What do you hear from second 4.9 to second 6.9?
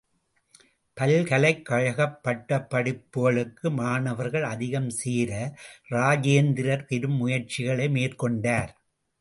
சேர ராஜேந்திரர்